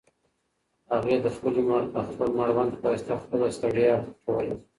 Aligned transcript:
هغې 0.91 1.15
د 1.23 1.27
خپل 2.11 2.29
مړوند 2.37 2.71
په 2.81 2.85
واسطه 2.91 3.13
خپله 3.23 3.45
ستړیا 3.57 3.93
پټوله. 4.23 4.55